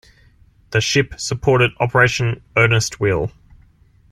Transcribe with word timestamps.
The 0.71 0.81
ship 0.81 1.13
supported 1.19 1.73
Operation 1.79 2.41
Earnest 2.57 2.99
Will. 2.99 3.29